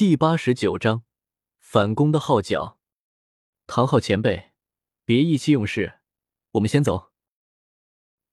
[0.00, 1.04] 第八十九章
[1.58, 2.78] 反攻的号角。
[3.66, 4.52] 唐昊前辈，
[5.04, 6.00] 别意气用事，
[6.52, 7.12] 我们先走。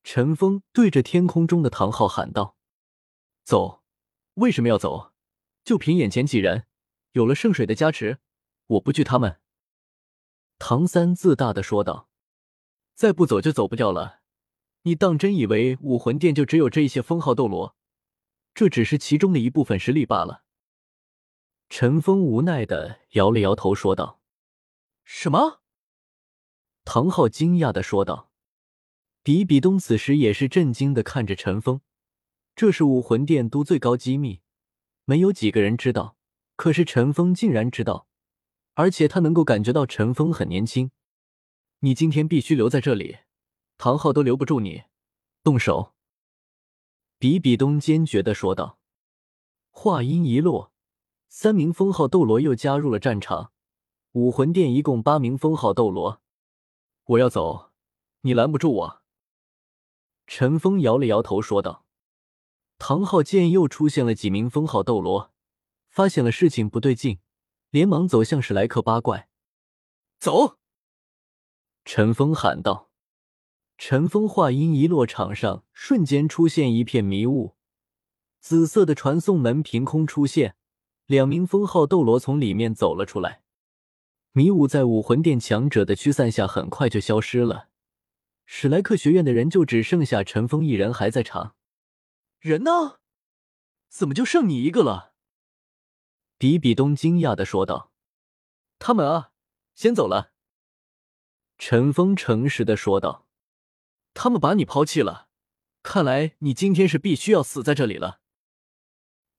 [0.01, 2.55] 陈峰对着天空中的唐昊喊道
[3.43, 3.83] ：“走？
[4.35, 5.11] 为什么要走？
[5.65, 6.67] 就凭眼前几人，
[7.11, 8.19] 有了圣水的加持，
[8.67, 9.41] 我不惧他们。”
[10.57, 12.07] 唐三自大的说道
[12.95, 14.21] ：“再不走就走不掉了。
[14.83, 17.75] 你当真以为武魂殿就只有这一些封号斗罗？
[18.53, 20.45] 这只是其中的一部分实力罢了。”
[21.69, 24.21] 陈峰无奈的摇了摇头，说道
[25.03, 25.61] ：“什么？”
[26.85, 28.31] 唐昊惊讶的说道。
[29.21, 31.81] 比比东此时也是震惊的看着陈峰，
[32.55, 34.39] 这是武魂殿都最高机密，
[35.03, 36.15] 没有几个人知道，
[36.55, 38.07] 可是陈峰竟然知道，
[38.75, 40.91] 而且他能够感觉到陈峰很年轻。
[41.79, 43.17] 你今天必须留在这里，
[43.77, 44.83] 唐昊都留不住你，
[45.43, 45.93] 动手！”
[47.19, 48.79] 比比东坚决的说道。
[49.69, 50.71] 话音一落。
[51.29, 53.51] 三名封号斗罗又加入了战场，
[54.13, 56.21] 武魂殿一共八名封号斗罗。
[57.05, 57.71] 我要走，
[58.21, 59.01] 你拦不住我。
[60.25, 61.85] 陈峰摇了摇头说道。
[62.79, 65.33] 唐昊见又出现了几名封号斗罗，
[65.89, 67.19] 发现了事情不对劲，
[67.71, 69.29] 连忙走向史莱克八怪。
[70.19, 70.57] 走！
[71.85, 72.91] 陈峰喊道。
[73.77, 77.55] 陈峰话音一落，场上瞬间出现一片迷雾，
[78.39, 80.55] 紫色的传送门凭空出现。
[81.07, 83.41] 两名封号斗罗从里面走了出来，
[84.33, 87.69] 迷雾在武魂殿强者的驱散下很快就消失了。
[88.45, 91.55] 史莱克学院的人就只剩下陈峰一人还在场。
[92.39, 92.99] 人呢？
[93.87, 95.13] 怎么就剩你一个了？
[96.37, 97.93] 比比东惊讶的说道
[98.77, 99.31] ：“他们啊，
[99.75, 100.33] 先走了。”
[101.57, 103.25] 陈峰诚实的说道
[104.13, 105.29] ：“他们把你抛弃了，
[105.83, 108.19] 看来你今天是必须要死在这里了。”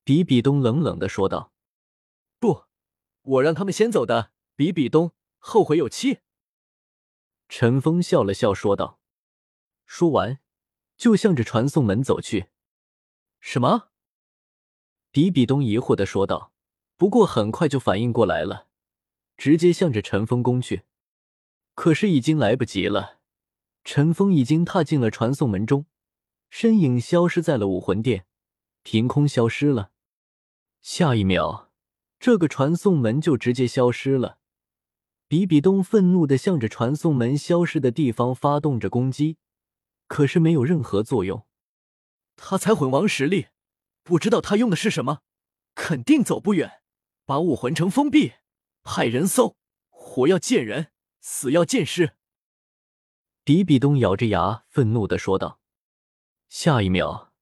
[0.02, 1.52] 比比东冷冷的说道。
[2.38, 2.64] 不，
[3.22, 4.32] 我让他们先走的。
[4.56, 6.18] 比比东后会有期。
[7.48, 8.98] 陈峰笑了笑说道，
[9.86, 10.40] 说完
[10.96, 12.48] 就向着传送门走去。
[13.38, 13.90] 什么？
[15.12, 16.52] 比比东疑惑的说道，
[16.96, 18.66] 不过很快就反应过来了，
[19.36, 20.82] 直接向着陈峰攻去。
[21.76, 23.20] 可是已经来不及了，
[23.84, 25.86] 陈峰已经踏进了传送门中，
[26.50, 28.26] 身影消失在了武魂殿，
[28.82, 29.92] 凭空消失了。
[30.82, 31.67] 下一秒。
[32.20, 34.38] 这个传送门就直接消失了。
[35.28, 39.36] 比比东愤怒的向着传送门消失的地方发动着攻击，
[40.06, 41.46] 可是没有任何作用。
[42.34, 43.48] 他才魂王实力，
[44.02, 45.20] 不知道他用的是什么，
[45.74, 46.80] 肯定走不远。
[47.26, 48.32] 把武魂城封闭，
[48.82, 49.56] 派人搜，
[49.90, 52.14] 活要见人，死要见尸。
[53.44, 55.60] 比比东咬着牙，愤怒的说道。
[56.48, 57.32] 下一秒，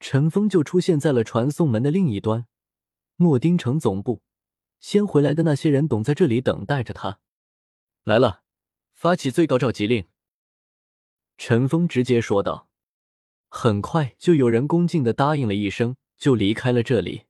[0.00, 2.48] 陈峰就出现在了传送门的另一端，
[3.18, 4.22] 诺丁城总部。
[4.80, 7.18] 先回来的那些人懂在这里等待着他。
[8.04, 8.42] 来了，
[8.92, 10.06] 发起最高召集令。
[11.36, 12.68] 陈峰直接说道。
[13.48, 17.26] 很快就有人恭敬的答应了一声，就离开了这里。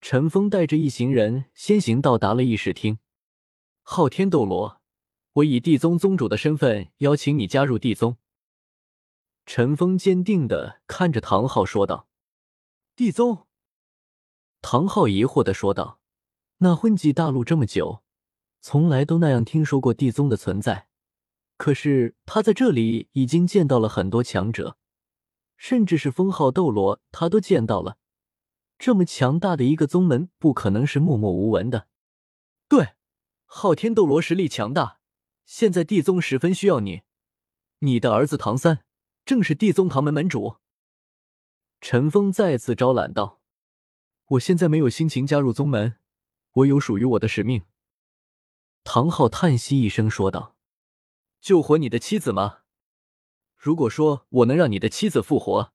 [0.00, 2.98] 陈峰带着一行人先行到达了议事厅。
[3.82, 4.80] 昊天斗罗，
[5.34, 8.18] 我以地宗宗主的身份邀请你加入地宗。
[9.46, 12.08] 陈峰坚定的看着唐昊说道。
[12.94, 13.46] 地宗？
[14.60, 16.00] 唐昊疑惑的说道。
[16.58, 18.02] 那混迹大陆这么久，
[18.60, 20.88] 从来都那样听说过地宗的存在。
[21.56, 24.76] 可是他在这里已经见到了很多强者，
[25.56, 27.98] 甚至是封号斗罗，他都见到了。
[28.78, 31.88] 这么强大的一个宗门，不可能是默默无闻的。
[32.68, 32.94] 对，
[33.44, 35.00] 昊天斗罗实力强大，
[35.44, 37.02] 现在地宗十分需要你。
[37.80, 38.84] 你的儿子唐三
[39.24, 40.56] 正是地宗唐门门主。
[41.80, 43.40] 陈峰再次招揽道
[44.30, 45.96] ：“我现在没有心情加入宗门。”
[46.58, 47.64] 我有属于我的使命。”
[48.84, 50.56] 唐昊叹息一声说道
[51.40, 52.60] ，“救活你的妻子吗？
[53.56, 55.72] 如果说我能让你的妻子复活，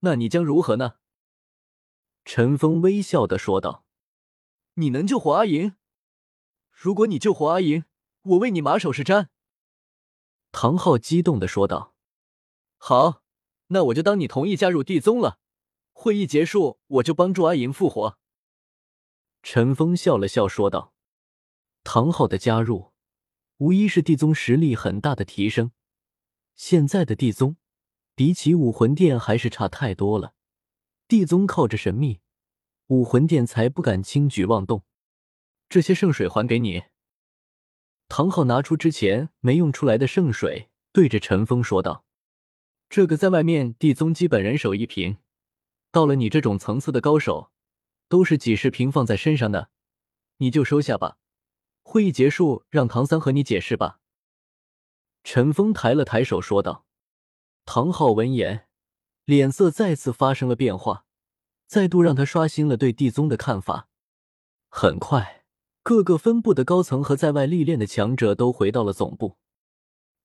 [0.00, 0.96] 那你将如何呢？”
[2.24, 3.84] 陈峰微笑的说道
[4.74, 5.74] ，“你能救活阿银？
[6.70, 7.84] 如果你救活阿银，
[8.22, 9.28] 我为你马首是瞻。”
[10.52, 11.96] 唐昊激动的说道
[12.78, 13.22] ，“好，
[13.68, 15.40] 那我就当你同意加入地宗了。
[15.92, 18.18] 会议结束，我就帮助阿银复活。”
[19.42, 20.94] 陈峰笑了笑，说道
[21.82, 22.92] ：“唐昊的加入，
[23.58, 25.72] 无疑是地宗实力很大的提升。
[26.54, 27.56] 现在的地宗，
[28.14, 30.34] 比起武魂殿还是差太多了。
[31.08, 32.20] 地宗靠着神秘，
[32.86, 34.84] 武魂殿才不敢轻举妄动。
[35.68, 36.84] 这些圣水还给你。”
[38.08, 42.04] 唐昊拿出之前没用出来的圣水，对着陈峰说道
[42.88, 45.16] ：“这个在外面地宗基本人手一瓶，
[45.90, 47.50] 到了你这种层次的高手。”
[48.12, 49.70] 都是几十瓶放在身上的，
[50.36, 51.16] 你就收下吧。
[51.82, 54.00] 会议结束，让唐三和你解释吧。”
[55.24, 56.84] 陈峰抬了抬手说道。
[57.64, 58.68] 唐昊闻言，
[59.24, 61.06] 脸色再次发生了变化，
[61.66, 63.88] 再度让他刷新了对地宗的看法。
[64.68, 65.46] 很快，
[65.82, 69.38] 各个分部的高层和在外历练的强者都回到了总部。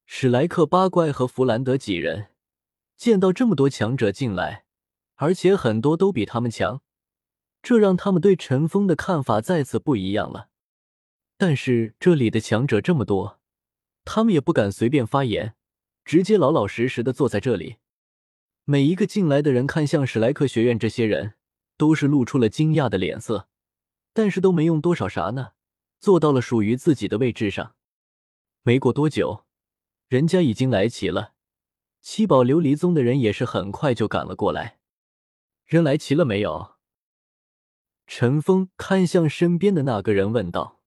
[0.05, 2.31] 史莱克八怪和弗兰德几人
[2.97, 4.65] 见到这么多强者进来，
[5.15, 6.81] 而且很多都比他们强，
[7.61, 10.49] 这让他们对陈峰的看法再次不一样了。
[11.37, 13.39] 但是这里的强者这么多，
[14.05, 15.55] 他们也不敢随便发言，
[16.03, 17.77] 直接老老实实的坐在这里。
[18.65, 21.35] 每一个进来的人看向史莱克学院这些人，
[21.77, 23.47] 都是露出了惊讶的脸色。
[24.13, 25.51] 但是都没用多少啥呢，
[25.99, 27.75] 坐到了属于自己的位置上。
[28.63, 29.45] 没过多久，
[30.07, 31.33] 人家已经来齐了。
[32.01, 34.79] 七宝琉璃宗的人也是很快就赶了过来。
[35.65, 36.76] 人来齐了没有？
[38.07, 40.81] 陈峰看向身边的那个人问道：“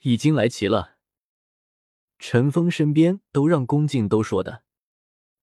[0.00, 0.96] 已经来齐了。”
[2.18, 4.64] 陈峰身边都让恭敬都说的：“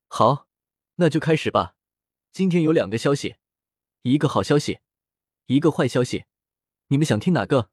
[0.10, 0.48] 好，
[0.96, 1.76] 那就开始吧。
[2.32, 3.36] 今天有两个消息，
[4.02, 4.80] 一个好消息，
[5.46, 6.26] 一个坏消息。”
[6.90, 7.70] 你们想听哪个？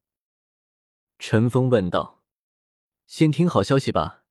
[1.19, 2.23] 陈峰问道。
[3.06, 4.25] 先听好消息吧。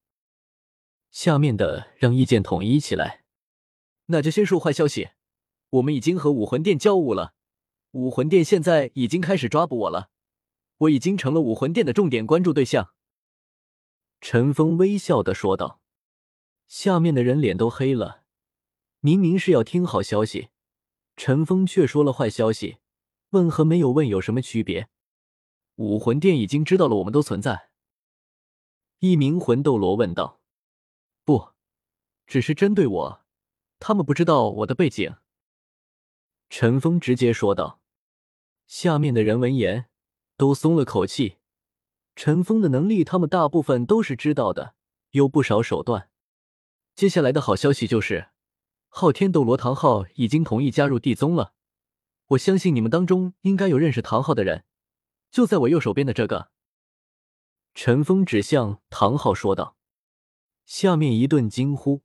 [1.10, 3.24] 下面的让意见统一起来。
[4.08, 5.12] 那就先说坏消息。
[5.70, 7.34] 我们已经和武魂殿交恶了，
[7.94, 10.10] 武魂殿现在已经开始抓捕我了。
[10.78, 12.94] 我已经成了武魂殿的重点关注对象。
[14.20, 15.80] 陈峰微笑的说道。
[16.68, 18.24] 下面的人脸都黑了。
[19.00, 20.50] 明明是要听好消息，
[21.16, 22.78] 陈峰却说了坏消息。
[23.30, 24.90] 问和没有问有什么区别？
[25.76, 27.70] 武魂殿已经知道了我们都存在。
[29.00, 30.42] 一名魂斗罗问道
[31.24, 31.50] ：“不，
[32.26, 33.26] 只是针对我，
[33.78, 35.16] 他们不知道我的背景。”
[36.50, 37.82] 陈峰直接说道。
[38.76, 39.86] 下面的人闻言
[40.36, 41.38] 都松了口气。
[42.16, 44.74] 陈峰的能力，他们大部分都是知道的，
[45.12, 46.10] 有不少手段。
[46.96, 48.30] 接下来的好消息就是，
[48.88, 51.54] 昊天斗罗唐昊已经同意加入地宗了。
[52.30, 54.66] 我相信你们当中应该有认识唐昊的人，
[55.30, 56.50] 就在我右手边的这个。
[57.76, 59.78] 陈峰指向唐昊说道。
[60.66, 62.02] 下面一顿惊呼。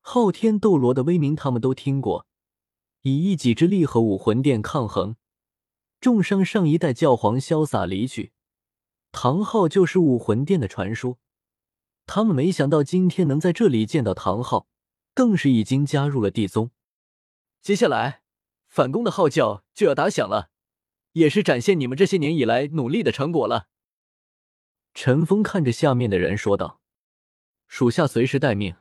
[0.00, 2.26] 昊天斗罗的威名他们都听过，
[3.02, 5.16] 以一己之力和武魂殿抗衡，
[6.02, 8.32] 重伤上一代教皇潇洒离去。
[9.10, 11.18] 唐昊就是武魂殿的传说。
[12.04, 14.66] 他们没想到今天能在这里见到唐昊，
[15.14, 16.70] 更是已经加入了地宗。
[17.62, 18.18] 接下来。
[18.68, 20.48] 反攻的号角就要打响了，
[21.12, 23.68] 也是展现你们这些年以来努力的成果了。
[24.94, 26.80] 陈峰看着下面的人说道
[27.68, 28.76] ：“属下随时待命。”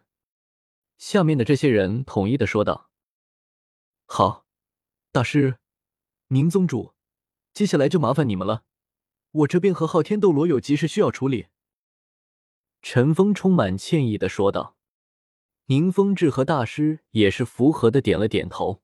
[0.98, 2.90] 下面的这些人统一的说道
[4.08, 4.46] ：“好，
[5.12, 5.58] 大师，
[6.30, 6.91] 宁宗主，
[7.54, 8.64] 接下来就麻烦你们了，
[9.32, 11.48] 我这边和昊天斗罗有急事需要处理。”
[12.82, 14.76] 陈峰充满歉意的说道。
[15.68, 18.82] 宁风致和大师也是符合的点了点头。